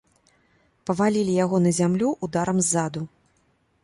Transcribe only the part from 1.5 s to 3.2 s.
на зямлю ударам ззаду.